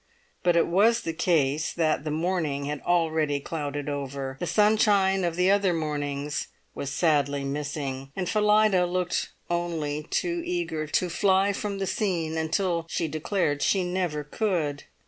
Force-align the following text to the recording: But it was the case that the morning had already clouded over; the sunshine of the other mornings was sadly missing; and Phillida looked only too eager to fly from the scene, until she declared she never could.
But 0.41 0.55
it 0.55 0.65
was 0.65 1.01
the 1.01 1.13
case 1.13 1.71
that 1.73 2.03
the 2.03 2.09
morning 2.09 2.65
had 2.65 2.81
already 2.81 3.39
clouded 3.39 3.87
over; 3.87 4.35
the 4.39 4.47
sunshine 4.47 5.23
of 5.23 5.35
the 5.35 5.51
other 5.51 5.73
mornings 5.73 6.47
was 6.73 6.91
sadly 6.91 7.43
missing; 7.43 8.11
and 8.15 8.27
Phillida 8.27 8.87
looked 8.87 9.29
only 9.47 10.07
too 10.09 10.41
eager 10.43 10.87
to 10.87 11.07
fly 11.11 11.53
from 11.53 11.77
the 11.77 11.85
scene, 11.85 12.35
until 12.35 12.87
she 12.89 13.07
declared 13.07 13.61
she 13.61 13.83
never 13.83 14.23
could. 14.23 14.85